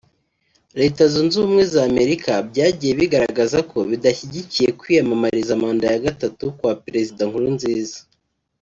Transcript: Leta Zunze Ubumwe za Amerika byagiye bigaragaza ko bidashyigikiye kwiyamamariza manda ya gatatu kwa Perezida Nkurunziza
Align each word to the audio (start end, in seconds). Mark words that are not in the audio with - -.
Leta 0.79 1.01
Zunze 1.13 1.33
Ubumwe 1.37 1.63
za 1.73 1.81
Amerika 1.89 2.31
byagiye 2.49 2.91
bigaragaza 2.99 3.57
ko 3.71 3.77
bidashyigikiye 3.89 4.69
kwiyamamariza 4.79 5.59
manda 5.61 5.85
ya 5.93 6.03
gatatu 6.07 6.43
kwa 6.57 6.71
Perezida 6.85 7.23
Nkurunziza 7.29 7.99